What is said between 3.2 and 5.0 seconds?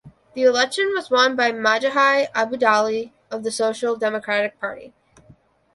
of the Social Democratic Party.